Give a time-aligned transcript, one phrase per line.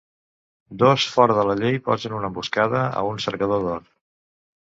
[0.83, 3.87] Dos fora de la llei posen una emboscada a un cercador d'or.